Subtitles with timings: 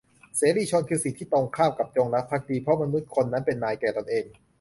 [0.37, 4.25] เสรีชน คือสิ่งที่ตรงข้ามกับจงรักภักดี เพราะมนุษย์คนนั้นเป็นนายแก่ตนเอง